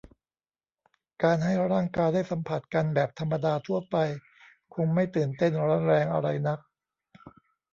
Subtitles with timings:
[1.23, 3.95] การให้ร่างกายได้สัมผัสกันแบบธรรมดาทั่วไป
[4.73, 6.59] คงไม่ตื่นเต้นร้อนแรงอะไรนัก